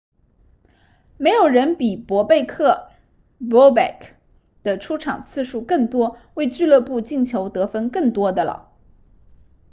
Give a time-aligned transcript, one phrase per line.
[1.17, 2.89] 没有人比博贝克
[3.39, 4.13] bobek
[4.63, 8.71] 的出场次数更多为俱乐部进球得分更多的了